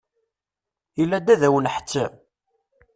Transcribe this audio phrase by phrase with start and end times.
[1.01, 2.13] Ilad ad wen-nḥettem?